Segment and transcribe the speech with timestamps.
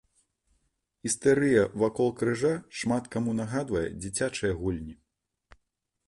[1.09, 4.95] Істэрыя вакол крыжа шмат каму нагадвае дзіцячыя гульні.